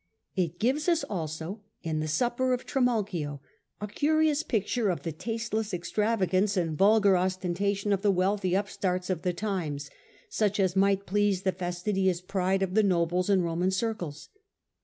[0.35, 3.39] It gives us also, in the supper of Trimalchio,
[3.79, 9.21] a curious picture of the tasteless extravagance and vulgar ostentation of the wealthy upstarts of
[9.21, 9.91] the times,
[10.27, 14.29] such as might please the fastidious pride of the nobles in Roman circles.